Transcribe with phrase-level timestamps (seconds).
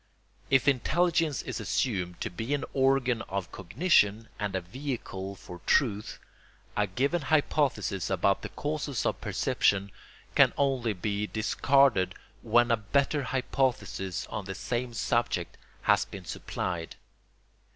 [0.49, 6.17] If intelligence is assumed to be an organ of cognition and a vehicle for truth,
[6.75, 9.91] a given hypothesis about the causes of perception
[10.33, 16.95] can only be discarded when a better hypothesis on the same subject has been supplied.